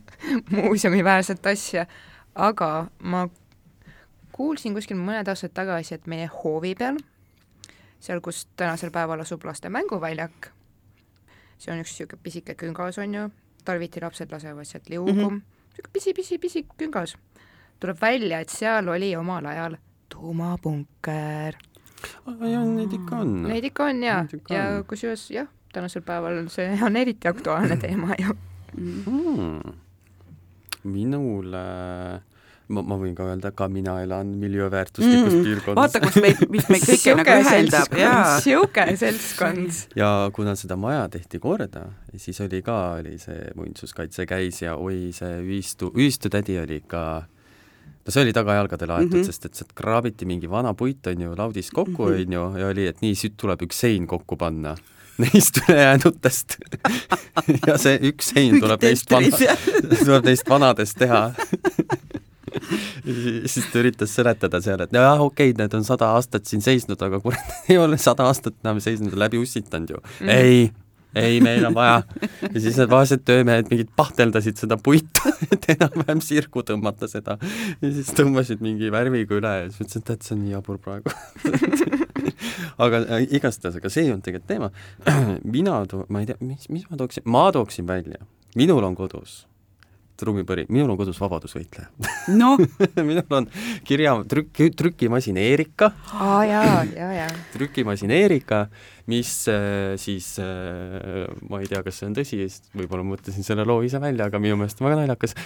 [0.50, 1.86] muuseumiväärset asja,
[2.34, 3.28] aga ma
[4.32, 7.00] kuulsin kuskil mõned aastad tagasi, et meie hoovi peal,
[8.00, 10.52] seal, kus tänasel päeval asub laste mänguväljak,
[11.58, 13.28] see on üks niisugune pisike küngas, on ju,
[13.66, 15.40] talviti lapsed lasevad sealt liugu mm, -hmm.
[15.40, 17.16] niisugune pisi-pisi-pisi küngas.
[17.80, 19.76] tuleb välja, et seal oli omal ajal
[20.08, 21.54] tuumapunker.
[22.50, 23.42] ja neid ikka on.
[23.42, 28.36] Neid ikka on ja, ja kusjuures jah, tänasel päeval see on eriti aktuaalne teema ju
[28.76, 29.72] mm..
[30.84, 32.20] minul äh,
[32.68, 35.78] ma, ma võin ka öelda, ka mina elan miljööväärtuslikus mm, piirkonnas.
[35.78, 38.24] vaata, kus meid, mis meid kõiki nagu ühendab, jaa.
[38.44, 39.84] sihuke seltskond.
[39.98, 45.10] ja kuna seda maja tehti korda, siis oli ka, oli see muinsuskaitse käis ja oi,
[45.16, 47.04] see ühistu, ühistutädi oli ikka
[48.06, 49.30] no see oli tagajalgadele aetud mm, -hmm.
[49.30, 52.20] sest et sealt kraabiti mingi vana puit, on ju, laudist kokku, mhm.
[52.20, 54.76] on ju, ja oli, et nii, siit tuleb üks sein kokku panna
[55.22, 56.58] neist ülejäänutest
[57.66, 59.30] ja see üks sein tuleb neist vana,
[60.02, 61.22] tuleb neist vanadest teha
[63.52, 67.00] siis ta üritas seletada seal, et jah, okei okay,, need on sada aastat siin seisnud,
[67.02, 70.32] aga kurat, ei ole sada aastat enam seisnud, läbi ussitanud ju mm.
[70.32, 70.66] ei,
[71.16, 72.02] ei, meil on vaja.
[72.42, 77.38] ja siis need vaesed töömehed mingid pahteldasid seda puitu, et enam-vähem sirgu tõmmata seda.
[77.80, 80.80] ja siis tõmbasid mingi värviga üle ja siis mõtlesin, et tead, see on nii jabur
[80.82, 81.14] praegu
[82.84, 84.70] aga äh, igastahes, aga see ei olnud tegelikult teema.
[85.56, 85.80] mina
[86.12, 88.24] ma ei tea, mis, mis ma tooksin, ma tooksin välja,
[88.58, 89.44] minul on kodus
[90.20, 91.88] trummipõri, minul on kodus vabadusvõitleja
[92.36, 92.54] no.
[93.08, 93.48] minul on
[93.86, 95.92] kirja, trükk, trükimasin Erika.
[96.16, 97.30] aa jaa, jaa, jaa.
[97.52, 98.66] trükimasin Erika,
[99.10, 102.40] mis äh, siis äh,, ma ei tea, kas see on tõsi,
[102.76, 105.36] võib-olla mõtlesin selle loo ise välja, aga minu meelest väga naljakas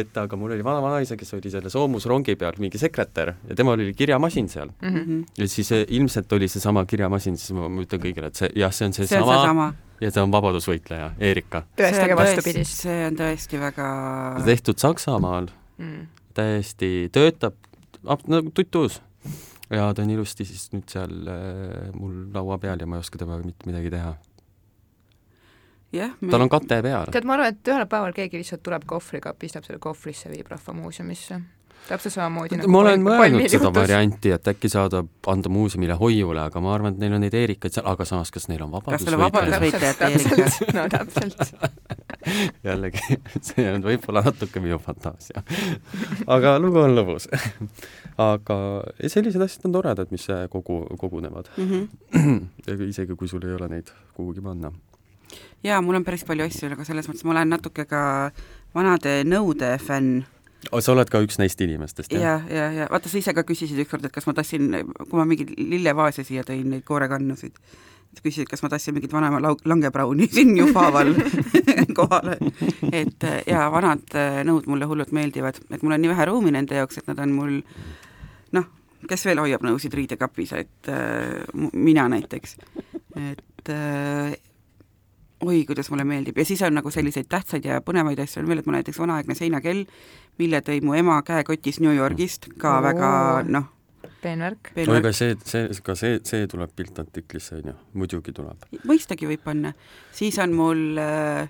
[0.00, 3.94] et aga mul oli vana-vanaisa, kes oli selle soomusrongi peal mingi sekretär ja temal oli
[3.96, 4.96] kirjamasin seal mm.
[4.96, 5.20] -hmm.
[5.38, 8.74] ja siis äh, ilmselt oli seesama kirjamasin, siis ma, ma ütlen kõigile, et see, jah,
[8.74, 11.64] see on seesama see ja ta on vabadusvõitleja, Erika.
[11.78, 12.84] tõestage vastupidist.
[12.86, 13.90] see on tõesti väga
[14.46, 17.58] tehtud Saksamaal mm., täiesti töötab,
[18.04, 19.00] nagu tutt-uus.
[19.70, 23.20] ja ta on ilusti siis nüüd seal äh, mul laua peal ja ma ei oska
[23.20, 24.16] temaga mitte midagi teha.
[25.92, 26.32] jah me....
[26.32, 27.12] tal on kate peal.
[27.12, 31.42] tead, ma arvan, et ühel päeval keegi lihtsalt tuleb kohvriga, pistab selle kohvrisse, viib Rahvamuuseumisse
[31.88, 36.62] täpselt samamoodi nagu ma olen mõelnud seda varianti, et äkki saada, anda muuseumile hoiule, aga
[36.64, 40.86] ma arvan, et neil on neid Eerikaid seal, aga samas, kas neil on vabadusvõitlejad no
[40.92, 41.40] täpselt
[42.68, 45.42] jällegi, see on võib-olla natuke minu fantaasia.
[46.28, 47.30] aga lugu on lõbus
[48.20, 48.56] aga
[49.08, 51.88] sellised asjad on toredad, mis kogu, kogunevad mm.
[52.12, 52.88] -hmm.
[52.88, 54.72] isegi kui sul ei ole neid kuhugi panna.
[55.64, 58.30] jaa, mul on päris palju asju, aga selles mõttes ma olen natuke ka
[58.74, 60.24] vanade nõude fänn
[60.68, 62.22] sa oled ka üks neist inimestest, jah?
[62.22, 64.68] ja, ja, ja vaata, sa ise ka küsisid ükskord, et kas ma tassin,
[64.98, 67.56] kui ma mingeid lillevaase siia tõin, neid koorekannusid,
[68.20, 71.14] küsisid, kas ma tassin mingit vanema lau-, langebrauni siin Juhaaval
[71.98, 72.36] kohale.
[72.92, 76.78] et jaa, vanad äh, nõud mulle hullult meeldivad, et mul on nii vähe ruumi nende
[76.80, 77.56] jaoks, et nad on mul
[78.58, 78.68] noh,
[79.08, 81.40] kes veel hoiab nõusid riidekapis, et äh,
[81.72, 82.56] mina näiteks.
[83.16, 84.36] et äh,
[85.46, 88.60] oi, kuidas mulle meeldib ja siis on nagu selliseid tähtsaid ja põnevaid asju on veel,
[88.60, 89.84] et mul näiteks vanaaegne seinakell,
[90.40, 92.84] mille tõi mu ema käekotis New Yorgist, ka Oo.
[92.88, 93.12] väga
[93.48, 93.70] noh,
[94.20, 94.72] peenvärk.
[94.76, 98.68] oi, aga see, see, ka see, see tuleb piltartiklisse, on ju, muidugi tuleb.
[98.84, 99.72] mõistagi võib panna.
[100.16, 101.48] siis on mul äh,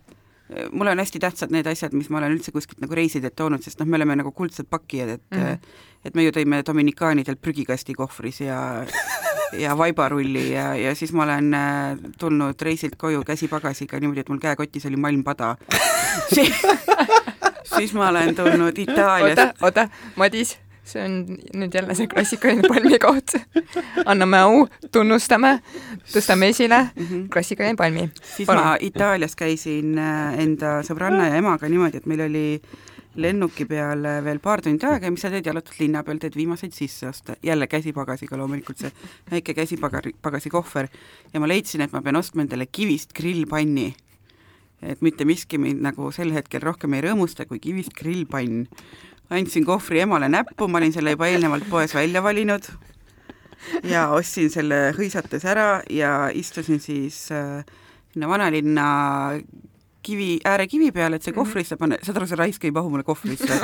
[0.72, 3.80] mulle on hästi tähtsad need asjad, mis ma olen üldse kuskilt nagu reisidelt toonud, sest
[3.80, 5.58] noh, me oleme nagu kuldsed pakkijad, et mm -hmm.
[6.04, 8.86] et me ju tõime dominikaanidelt prügikasti kohvris ja
[9.52, 14.38] ja vaibarulli ja, ja siis ma olen äh, tulnud reisilt koju käsipagasiga niimoodi, et mul
[14.42, 15.56] käekotis oli malmpada
[17.76, 19.38] siis ma olen tulnud Itaaliast.
[19.38, 21.16] oota, oota, Madis, see on
[21.54, 23.36] nüüd jälle see klassikaline palmi koht.
[24.04, 25.58] anname au, tunnustame,
[26.12, 27.28] tõstame esile mm -hmm.
[27.32, 28.10] klassikaline palmi.
[28.22, 28.64] siis Palun.
[28.64, 32.62] ma Itaalias käisin äh, enda sõbranna ja emaga niimoodi, et meil oli
[33.16, 36.74] lennuki peal veel paar tundi aega ja mis sa teed, jalutad linna peal, teed viimaseid
[36.76, 38.92] sisseoste, jälle käsipagasiga loomulikult see
[39.30, 40.88] väike käsipagari, pagasikohver
[41.32, 43.94] ja ma leidsin, et ma pean ostma endale kivist grillpanni.
[44.82, 48.68] et mitte miski mind nagu sel hetkel rohkem ei rõõmusta kui kivist grillpann.
[49.30, 52.70] andsin kohvri emale näppu, ma olin selle juba eelnevalt poes välja valinud
[53.84, 57.64] ja ostsin selle hõisates ära ja istusin siis äh,
[58.12, 58.86] sinna vanalinna
[60.02, 61.40] kivi, äärekivi peal, et see mhm.
[61.40, 63.58] kohvrisse panna, saad aru, see raisk ei mahu mulle kohvrisse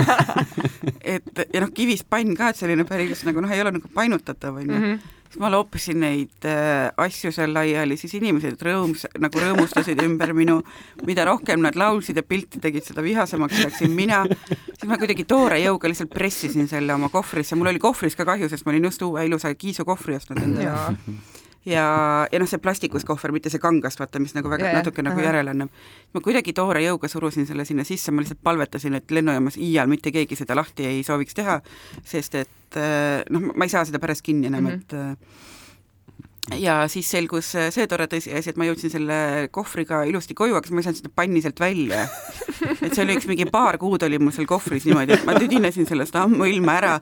[1.16, 4.58] et ja noh, kivist pann ka, et selline päris nagu noh, ei ole nagu painutatav,
[4.62, 4.72] onju.
[4.76, 5.12] Mhm.
[5.26, 10.60] siis ma loopisin neid äh, asju seal laiali, siis inimesed rõõms, nagu rõõmustasid ümber minu,
[11.08, 15.58] mida rohkem nad laulsid ja pilti tegid, seda vihasemaks läksin mina, siis ma kuidagi toore
[15.62, 19.02] jõuga lihtsalt pressisin selle oma kohvrisse, mul oli kohvris ka kahju, sest ma olin just
[19.06, 20.94] uue ilusa kiisukohvri ostnud endale
[21.66, 21.86] ja,
[22.32, 25.22] ja noh, see plastikus kohver, mitte see kangast, vaata, mis nagu väga ja, natuke nagu
[25.22, 25.82] järele annab.
[26.14, 30.14] ma kuidagi toore jõuga surusin selle sinna sisse, ma lihtsalt palvetasin, et lennujaamas iial mitte
[30.14, 31.60] keegi seda lahti ei sooviks teha,
[32.04, 32.80] sest et
[33.30, 35.20] noh, ma ei saa seda pärast kinni enam mm, -hmm.
[35.20, 35.55] et
[36.54, 39.18] ja siis selgus see tore tõsiasi, et ma jõudsin selle
[39.54, 42.04] kohvriga ilusti koju, aga siis ma ei saanud seda panni sealt välja.
[42.76, 45.88] et see oli üks mingi paar kuud oli mul seal kohvris niimoodi, et ma tüdinesin
[45.88, 46.92] sellest ammuilma ära.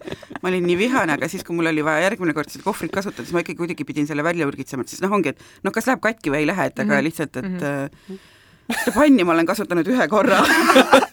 [0.41, 3.27] ma olin nii vihane, aga siis, kui mul oli vaja järgmine kord seda kohvrit kasutada,
[3.27, 5.91] siis ma ikkagi kuidagi pidin selle välja urgitsema, et siis noh, ongi, et noh, kas
[5.91, 7.09] läheb katki või ei lähe, et aga -hmm.
[7.11, 8.23] lihtsalt, et mm -hmm.
[8.81, 10.41] seda panni ma olen kasutanud ühe korra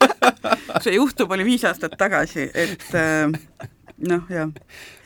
[0.83, 3.69] see juhtum oli viis aastat tagasi, et äh,
[4.07, 4.49] noh, jah.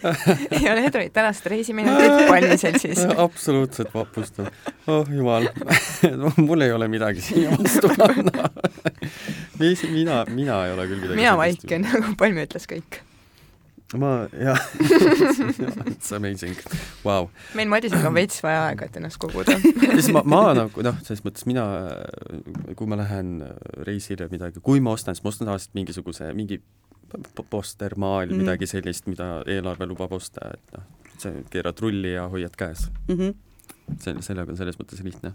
[0.56, 3.06] ei ole Hedrit tänast reisiminutit palmiseltsis.
[3.26, 4.48] absoluutselt vapustav.
[4.88, 5.48] oh jumal
[6.48, 8.50] mul ei ole midagi siia vastu panna
[9.60, 13.02] mina, mina ei ole küll midagi mina vaiken, nagu Palmi ütles kõik
[14.00, 14.60] ma, jah
[15.92, 16.56] it's amazing,
[17.06, 17.30] vau.
[17.58, 21.26] meil Madisega on veits vaja aega, et ennast koguda siis ma, ma nagu noh, selles
[21.26, 21.66] mõttes mina,
[22.78, 23.38] kui ma lähen
[23.88, 26.62] reisile midagi, kui ma ostan, siis ma ostan tavaliselt mingisuguse, mingi
[27.50, 30.86] poster, maal mm., midagi sellist, mida eelarve lubab osta, et noh,
[31.22, 33.18] sa keerad rulli ja hoiad käes mm.
[33.18, 33.36] -hmm
[34.02, 35.34] selle, sellega on selles mõttes lihtne.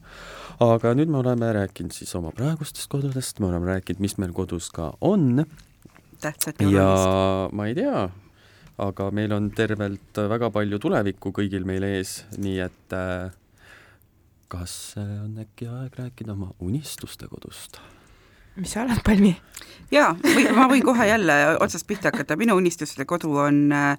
[0.64, 4.70] aga nüüd me oleme rääkinud siis oma praegustest kodudest, me oleme rääkinud, mis meil kodus
[4.74, 5.44] ka on.
[6.20, 7.06] tähtsat ja olulist.
[7.06, 8.08] ja ma ei tea,
[8.86, 13.30] aga meil on tervelt väga palju tulevikku kõigil meil ees, nii et äh,
[14.50, 17.80] kas on äkki aeg rääkida oma unistuste kodust?
[18.56, 19.36] Mis sa arvad, Palmi?
[19.90, 20.14] jaa,
[20.56, 23.96] ma võin kohe jälle otsast pihta hakata, minu unistuste kodu on äh,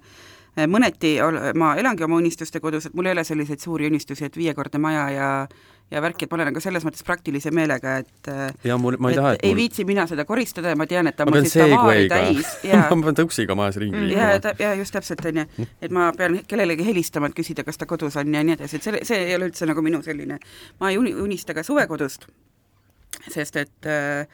[0.68, 1.16] mõneti,
[1.58, 5.10] ma elangi oma unistuste kodus, et mul ei ole selliseid suuri unistusi, et viiekordne maja
[5.12, 5.28] ja
[5.92, 9.10] ja värki, et ma olen nagu selles mõttes praktilise meelega, et äh, ja mul, ma
[9.12, 9.60] ei taha, et ei mul...
[9.60, 13.56] viitsi mina seda koristada ja ma tean, et ta tavaari täis ja ma pean tõuksiga
[13.58, 14.06] majas ringi mm.
[14.08, 14.54] liikuma.
[14.54, 17.88] ja, ja just täpselt, on ju, et ma pean kellelegi helistama, et küsida, kas ta
[17.90, 20.40] kodus on ja nii edasi, et see, see ei ole üldse nagu minu selline,
[20.80, 22.24] ma ei unista ka suvekodust,
[23.28, 24.26] sest et äh,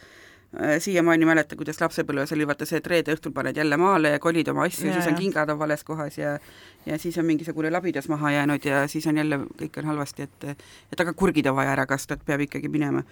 [0.56, 4.20] Äh, siiamaani mäletan, kuidas lapsepõlves oli vaata see, et reede õhtul paned jälle maale ja
[4.22, 6.38] kolid oma asju, siis on kingad on vales kohas ja
[6.86, 10.46] ja siis on mingisugune labidas maha jäänud ja siis on jälle, kõik on halvasti, et
[10.48, 13.02] et aga kurgid on vaja ära kasta, et peab ikkagi minema.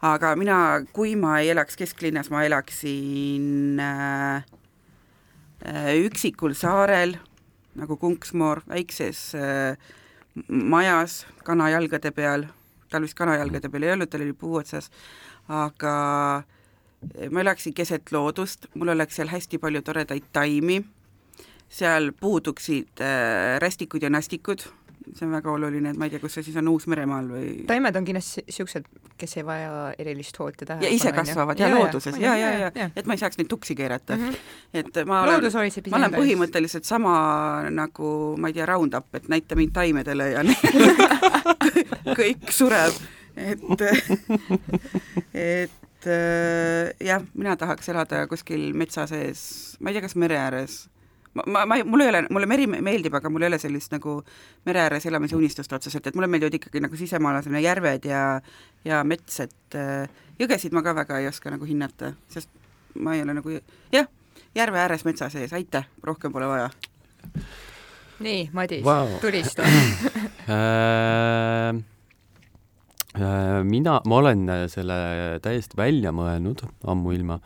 [0.00, 4.48] aga mina, kui ma ei elaks kesklinnas, ma elaksin äh,
[5.68, 7.18] äh üksikul saarel
[7.76, 9.76] nagu Kunksmoor, väikses äh,
[10.48, 12.48] majas kanajalgade peal,
[12.90, 14.90] tal vist kanajalgade peal ei olnud, tal oli puu otsas,
[15.48, 15.94] aga
[17.30, 20.80] ma elaksin keset loodust, mul oleks seal hästi palju toredaid taimi,
[21.68, 24.64] seal puuduksid äh, rästikud ja nastikud,
[25.14, 27.98] see on väga oluline, et ma ei tea, kus see siis on Uus-Meremaal või taimed
[28.00, 28.88] on kindlasti niisugused,
[29.20, 30.88] kes ei vaja erilist hoolt ja tähelepanu.
[30.88, 33.50] ja ise kasvavad ja, ja looduses ja, ja, ja, ja, et ma ei saaks neid
[33.50, 34.28] tuksi keerata mm.
[34.28, 34.36] -hmm.
[34.82, 35.48] et ma olen,
[35.90, 37.14] ma olen põhimõtteliselt sama
[37.70, 40.46] nagu ma ei tea, Roundup, et näita mind taimedele ja
[42.18, 42.96] kõik sureb,
[43.36, 43.60] et
[45.34, 50.38] et et äh, jah, mina tahaks elada kuskil metsa sees, ma ei tea, kas mere
[50.38, 50.86] ääres.
[51.46, 54.18] Ma, ma, mul ei ole, mulle meri meeldib, aga mul ei ole sellist nagu
[54.66, 58.22] mere ääres elamise unistust otseselt, et mulle meeldivad ikkagi nagu sisemaalasena järved ja
[58.84, 60.08] ja mets, et äh,
[60.40, 62.50] jõgesid ma ka väga ei oska nagu hinnata, sest
[62.98, 63.58] ma ei ole nagu
[63.92, 64.08] jah,
[64.54, 66.70] järve ääres metsa sees, aitäh, rohkem pole vaja.
[68.20, 69.66] nii, Madis wow., tulista
[70.48, 71.74] Äh,
[73.64, 74.98] mina, ma olen äh, selle
[75.44, 77.38] täiesti välja mõelnud ammuilma.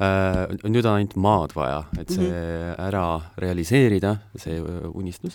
[0.00, 2.80] Äh, nüüd on ainult maad vaja, et see -hmm.
[2.86, 3.04] ära
[3.36, 4.60] realiseerida, see
[4.94, 5.34] unistus.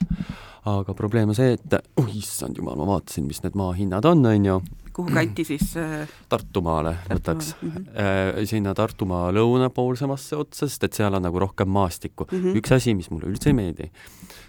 [0.66, 4.26] aga probleem on see, et oh issand jumal, ma vaatasin, mis need maa hinnad on,
[4.26, 4.62] on ju.
[4.96, 6.08] Kuhu kanti siis äh...?
[6.32, 7.72] Tartumaale võtaks mm.
[7.72, 8.46] -hmm.
[8.48, 12.38] sinna Tartumaa lõunapoolsemasse otsa, sest et seal on nagu rohkem maastikku mm.
[12.38, 12.62] -hmm.
[12.62, 13.92] üks asi, mis mulle üldse ei meeldi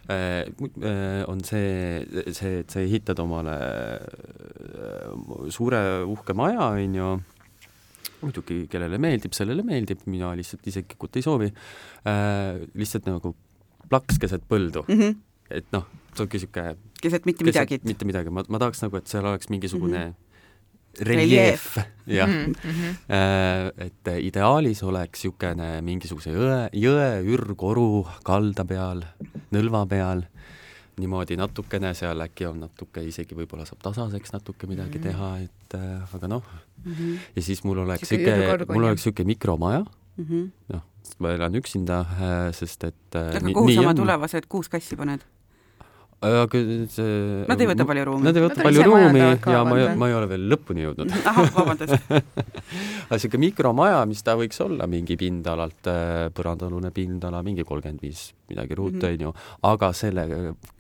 [0.09, 0.47] Äh,
[0.83, 3.55] äh, on see, see, et sa ehitad omale
[3.99, 7.09] äh, suure uhke maja, on ju,
[8.21, 11.49] muidugi kellele meeldib, sellele meeldib, mina lihtsalt isiklikult ei soovi,
[12.79, 13.35] lihtsalt nagu
[13.91, 15.01] plaks keset põldu mm.
[15.01, 15.19] -hmm.
[15.59, 17.81] et noh, see ongi niisugune keset mitte midagi.
[17.83, 20.26] mitte midagi, ma, ma tahaks nagu, et seal oleks mingisugune mm -hmm
[21.01, 22.55] reljeef, jah mm.
[22.55, 23.85] -hmm.
[23.87, 29.05] et ideaalis oleks niisugune mingisuguse jõe, jõe ürgoru kalda peal,
[29.53, 30.25] nõlva peal,
[31.01, 35.13] niimoodi natukene seal äkki on natuke isegi võib-olla saab tasaseks natuke midagi mm -hmm.
[35.13, 36.43] teha, et äh, aga noh
[36.85, 37.19] mm, -hmm.
[37.37, 39.85] ja siis mul oleks niisugune, mul oleks niisugune mikromaja
[40.17, 40.83] mm -hmm., noh,
[41.19, 45.21] ma elan üksinda äh,, sest et aga kuhu sa oma tulevased kuus kassi paned?
[46.25, 46.61] Aga
[46.93, 48.25] see Nad ei võta palju ruumi?
[48.25, 51.13] Nad ei võta palju ruumi ja ma ei, ma ei ole veel lõpuni jõudnud.
[51.31, 57.67] ahah, vabandust aga niisugune mikromaja, mis ta võiks olla, mingi pindalalt, äh, põrandaalune pindala, mingi
[57.69, 59.13] kolmkümmend viis midagi ruutu, mhm.
[59.13, 59.35] on ju,
[59.73, 60.29] aga selle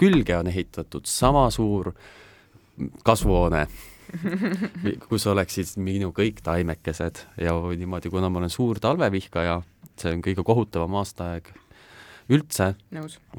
[0.01, 1.92] külge on ehitatud sama suur
[3.05, 3.66] kasvuhoone
[5.09, 9.61] kus oleksid minu kõik taimekesed ja niimoodi, kuna ma olen suur talvevihkaja,
[9.99, 11.51] see on kõige kohutavam aastaaeg
[12.32, 12.72] üldse.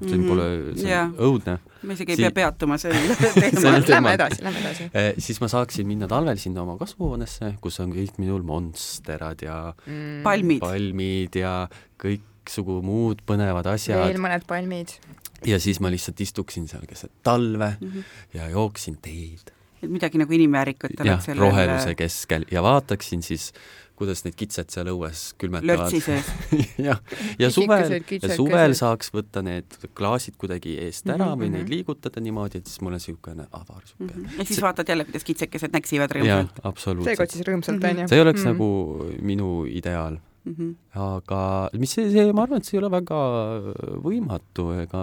[0.08, 0.46] siin pole,
[0.80, 1.58] see on õudne.
[1.84, 3.82] me isegi ei si pea peatuma sellel teemal.
[3.88, 5.10] Lähme edasi, lähme edasi eh,.
[5.24, 10.24] siis ma saaksin minna talvel sinna oma kasvuhoonesse, kus on kõik minul monsterad ja mm.
[10.28, 11.54] palmid, palmid ja
[12.02, 14.06] kõiksugu muud põnevad asjad.
[14.06, 14.96] veel mõned palmid.
[15.48, 18.18] ja siis ma lihtsalt istuksin seal keset talve mm -hmm.
[18.40, 23.52] ja jooksin teed et midagi nagu inimväärikut jah roheluse keskel ja vaataksin siis,
[23.98, 26.02] kuidas need kitsed seal õues külmetavad lörtsi.
[26.06, 26.28] sees.
[26.88, 27.00] jah,
[27.42, 31.72] ja suvel, ja suvel saaks võtta need klaasid kuidagi eest ära Mhm, või neid mhm.
[31.74, 35.74] liigutada niimoodi, et siis mul on niisugune avar sihuke ja siis vaatad jälle, kuidas kitsekesed
[35.74, 37.32] näksivad jah rõõmsalt., seekord absoluutselt.
[37.36, 37.90] siis rõõmsalt Mhm.
[37.90, 38.08] on ju.
[38.14, 38.54] see oleks mm.
[38.54, 38.70] nagu
[39.22, 40.70] minu ideaal, Mhm.
[40.96, 43.18] aga mis see, see, ma arvan, et see ei ole väga
[44.06, 45.02] võimatu ega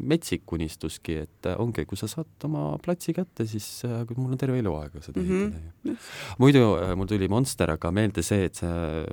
[0.00, 4.58] metsik unistuski, et ongi, kui sa saad oma platsi kätte, siis äh, mul on terve
[4.62, 5.52] eluaeg seda Mhm.
[5.52, 5.96] ehitada ju.
[6.38, 8.62] muidu äh, mul tuli Monster aga meelde see, et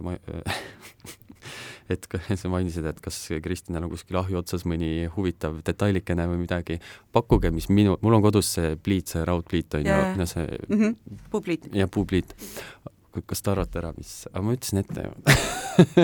[0.02, 0.16] ma
[1.90, 2.08] et
[2.40, 6.80] sa mainisid, et kas Kristinal on kuskil ahju otsas mõni huvitav detailikene või midagi,
[7.14, 10.96] pakkuge, mis minu, mul on kodus see pliit, see raudpliit on ju no see Mhm.
[11.30, 11.70] publiit.
[11.76, 12.34] ja puupliit.
[13.26, 15.14] Kas te arvate ära, mis, aga ma ütlesin ette ju.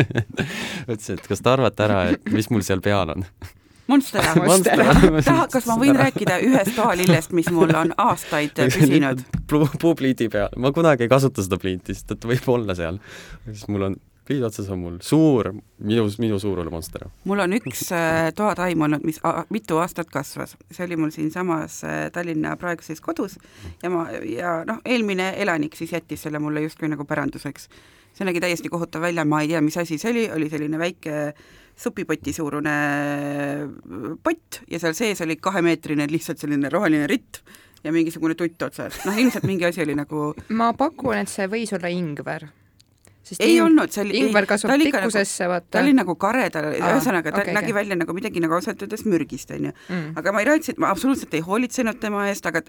[0.92, 3.28] ütlesin, et kas te arvate ära, et mis mul seal peal on?
[3.92, 4.24] Monster.
[4.46, 4.84] Monster.
[5.26, 9.26] taha, kas ma võin rääkida ühest toalillest, mis mul on aastaid püsinud?
[9.52, 13.02] puupliidi peal, ma kunagi ei kasuta seda pliiti, sest et võib olla seal.
[13.50, 17.08] siis mul on, pliidi otsas on mul suur, minu, minu suurune monster.
[17.30, 19.22] mul on üks äh, toataim olnud, mis
[19.54, 23.38] mitu aastat kasvas, see oli mul siinsamas äh, Tallinna praeguses kodus
[23.84, 27.68] ja ma ja noh, eelmine elanik siis jättis selle mulle justkui nagu päranduseks.
[28.14, 31.34] see nägi täiesti kohutav välja, ma ei tea, mis asi see oli, oli selline väike
[31.82, 32.78] supipoti suurune
[34.24, 37.42] pott ja seal sees oli kahemeetrine lihtsalt selline roheline ritt
[37.84, 41.74] ja mingisugune tutt otsas, noh ilmselt mingi asi oli nagu ma pakun, et see võis
[41.74, 42.50] olla ingver.
[43.24, 45.80] Sest ei ing- olnud, see oli ingver kasvab ta oli ikka nagu- pikkusesse, ta vaata
[45.84, 45.94] oli.
[45.94, 47.74] nagu kare, ta Aa, ühesõnaga, ta okei, nägi okei.
[47.80, 49.72] välja nagu midagi nagu ausalt öeldes mürgist, onju.
[49.90, 50.14] Mm.
[50.18, 52.62] aga ma ei rääkinud, ma absoluutselt ei hoolitsenud tema eest, aga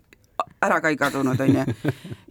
[0.62, 1.64] ära ka ei kadunud, onju.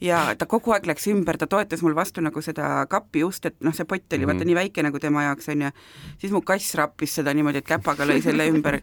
[0.01, 3.55] ja ta kogu aeg läks ümber, ta toetas mul vastu nagu seda kapi ust, et
[3.61, 4.31] noh, see pott oli Mhm.
[4.31, 5.71] vaata nii väike nagu tema jaoks, onju.
[6.17, 8.79] siis mu kass rappis seda niimoodi, et käpaga lõi selle ümber.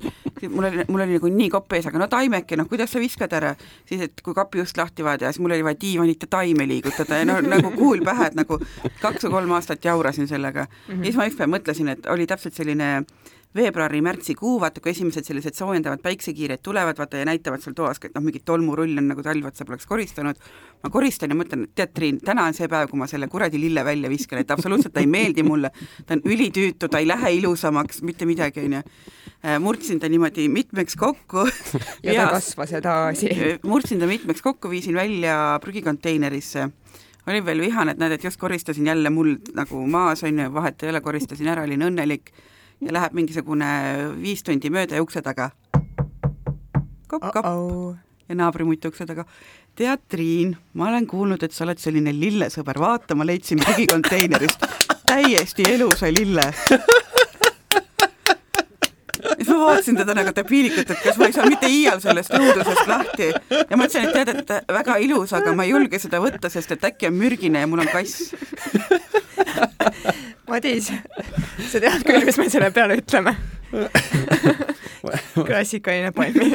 [0.48, 3.32] mul oli, mul oli nagu nii kopp ees, aga no taimeke, noh, kuidas sa viskad
[3.32, 3.54] ära?
[3.88, 7.18] siis, et kui kapi ust lahti vaadata, siis mul oli vaja diivanit ja taime liigutada
[7.18, 8.60] ja no nagu kuul pähe, et nagu
[9.00, 10.94] kaks või kolm aastat jaurasin sellega mm.
[10.94, 10.98] -hmm.
[10.98, 13.04] ja siis ma ükspäev mõtlesin, et oli täpselt selline
[13.56, 18.24] veebruari-märtsikuu, vaata kui esimesed sellised soojendavad päiksekiired tulevad, vaata ja näitavad seal toas, et noh,
[18.24, 20.36] mingit tolmurull on nagu talv otsa poleks koristanud.
[20.82, 23.60] ma koristan ja mõtlen, et tead, Triin, täna on see päev, kui ma selle kuradi
[23.60, 25.70] lille välja viskan, et absoluutselt ta ei meeldi mulle.
[26.06, 28.82] ta on ülitüütu, ta ei lähe ilusamaks, mitte midagi, onju.
[29.64, 31.48] murdsin ta niimoodi mitmeks kokku.
[32.04, 33.32] ja ta kasvas edasi.
[33.64, 36.68] murdsin ta mitmeks kokku, viisin välja prügikonteinerisse
[37.28, 40.88] olin veel vihane, et näed, et just koristasin jälle muld nagu maas onju, vahet ei
[40.94, 42.32] ole, koristasin ära, olin õnnelik
[42.80, 43.68] ja läheb mingisugune
[44.22, 45.50] viis tundi mööda ja ukse taga.
[47.08, 47.96] kopp-kopp oh.
[48.28, 49.24] ja naabrimutt ukse taga.
[49.78, 54.64] tead, Triin, ma olen kuulnud, et sa oled selline lillesõber, vaata, ma leidsin prügikonteinerist
[55.06, 56.52] täiesti elusa lille.
[59.36, 62.86] siis ma vaatasin teda nagu debiilikut, et kas ma ei saa mitte iial sellest õudusest
[62.90, 66.76] lahti ja mõtlesin, et tead, et väga ilus, aga ma ei julge seda võtta, sest
[66.76, 68.34] et äkki on mürgine ja mul on kass.
[70.48, 70.88] Madis,
[71.68, 73.34] sa tead küll, mis me selle peale ütleme.
[75.48, 76.52] klassikaline palmi.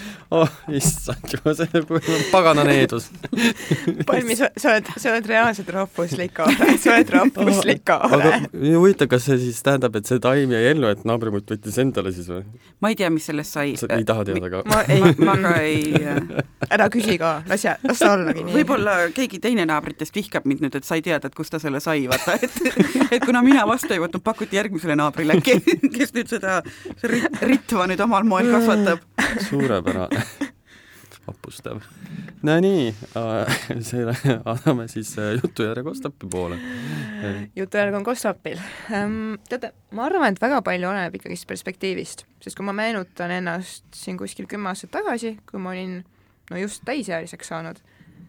[0.36, 3.08] oh issand jumal, see on pagana needus.
[4.08, 8.40] palmi, sa sa oled, sa oled reaalselt rahvuslik aare, sa oled rahvuslik aga aare.
[8.76, 12.30] huvitav, kas see siis tähendab, et see taim jäi ellu, et naabrimutt võttis endale siis
[12.32, 12.44] või?
[12.82, 13.76] ma ei tea, mis sellest sai.
[13.80, 14.64] sa ei taha teada ka?
[14.70, 16.12] ma ei ma, ka ei
[16.72, 18.56] ära küsi ka, las jää, las ta ollagi nii.
[18.60, 22.06] võib-olla keegi teine naabritest vihkab mind nüüd, et sa ei teadnud, kust ta selle sai,
[22.10, 26.60] vaata, et et kuna mina vastu ei võtnud, pakuti järgmisele naabrile, kes nüüd seda
[27.04, 29.02] rit- ritva nüüd omal moel kasvatab.
[29.40, 30.22] Suurepärane,
[31.26, 31.80] vapustav.
[32.42, 32.94] Nonii,
[33.80, 34.14] selle
[34.44, 36.58] anname siis äh, jutujärje Kostapi poole.
[37.56, 38.58] jutujärg on Kostapil
[38.92, 39.34] ähm,.
[39.48, 44.18] teate, ma arvan, et väga palju oleneb ikkagist perspektiivist, sest kui ma meenutan ennast siin
[44.18, 46.00] kuskil kümme aastat tagasi, kui ma olin
[46.50, 47.78] no just täisealiseks saanud,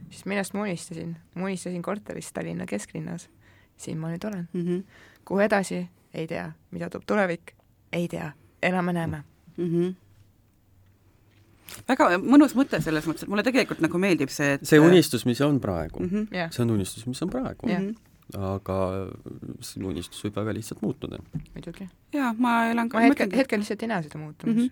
[0.10, 1.16] siis millest ma unistasin?
[1.36, 3.30] ma unistasin korterist Tallinna kesklinnas.
[3.78, 4.48] siin ma nüüd olen.
[4.54, 4.80] Mhm,
[5.26, 7.56] kuhu edasi, ei tea, mida toob tulevik,
[7.92, 9.24] ei tea, elame-näeme.
[9.58, 9.96] mhm.
[11.88, 15.42] Väga mõnus mõte selles mõttes, et mulle tegelikult nagu meeldib see, et see unistus, mis
[15.46, 16.28] on praegu, mm.
[16.36, 17.68] jah, see on unistus, mis on praegu.
[17.68, 17.96] -hmm.
[18.54, 18.78] aga
[19.62, 21.20] see unistus võib väga lihtsalt muutuda.
[21.56, 21.90] muidugi.
[22.14, 24.70] ja ma elan ka, ma hetkel, hetkel lihtsalt ei näe seda muutumas Mhm.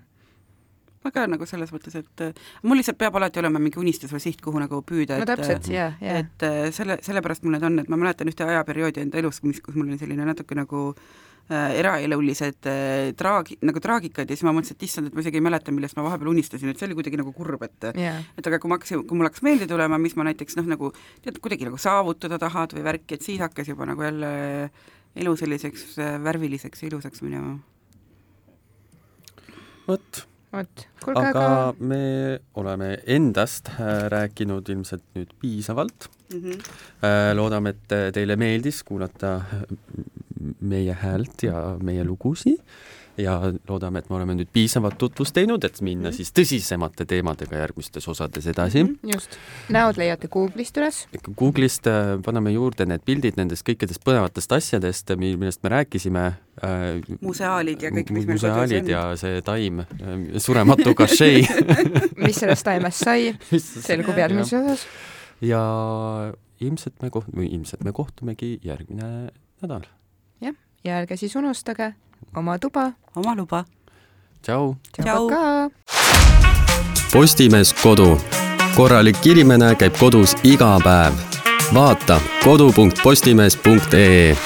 [1.03, 2.33] ma ka nagu selles mõttes, et äh,
[2.63, 5.67] mul lihtsalt peab alati olema mingi unistus või siht, kuhu nagu püüda, no et täpselt,
[5.67, 6.17] jaa, jaa.
[6.21, 9.61] et äh, selle, sellepärast mul need on, et ma mäletan ühte ajaperioodi enda elus, mis,
[9.61, 14.53] kus mul oli selline natuke nagu äh, eraelulised äh, traagi-, nagu traagikad ja siis ma
[14.55, 16.97] mõtlesin, et issand, et ma isegi ei mäleta, millest ma vahepeal unistasin, et see oli
[16.99, 19.99] kuidagi nagu kurb, et jaa, et aga kui ma hakkasin, kui mul hakkas meelde tulema,
[20.01, 20.93] mis ma näiteks noh, nagu
[21.25, 24.31] tead, kuidagi nagu saavutada tahad või värki, et siis hakkas juba nagu jälle
[25.19, 27.57] elu selliseks äh, värviliseks ja ilusaks minema.
[29.87, 30.23] vot,
[30.53, 32.03] vot, kuulge aga aga me
[32.61, 36.39] oleme endast äh, rääkinud ilmselt nüüd piisavalt mm.
[36.39, 36.73] -hmm.
[37.03, 39.63] Äh, loodame, et äh, teile meeldis kuulata äh,
[40.59, 42.59] meie häält ja meie lugusid
[43.19, 43.35] ja
[43.67, 48.47] loodame, et me oleme nüüd piisavalt tutvust teinud, et minna siis tõsisemate teemadega järgmistes osades
[48.47, 48.85] edasi.
[49.11, 49.35] just,
[49.73, 55.35] näod leiate Google'ist üles, Google'ist äh, paneme juurde need pildid nendest kõikidest põnevatest asjadest, mi-
[55.35, 56.25] millest me rääkisime
[56.63, 57.15] äh,.
[57.21, 58.91] museaalid ja kõik, mis meil kodus museaalid on.
[58.95, 61.43] ja see taim äh,, surematu kašei
[62.25, 63.33] mis sellest taimest sai,
[63.89, 64.87] selgub järgmises osas.
[65.43, 65.61] ja
[66.61, 69.31] ilmselt me koht-, või ilmselt me kohtumegi järgmine
[69.61, 69.85] nädal.
[70.83, 71.93] Ja ärge siis unustage
[72.35, 73.65] oma tuba, oma luba.
[74.41, 74.75] tšau!
[75.01, 75.29] Tšau.
[75.29, 75.69] ka.
[77.13, 78.17] Postimees Kodu.
[78.75, 81.13] korralik inimene käib kodus iga päev.
[81.73, 84.37] vaata kodu.postimees.ee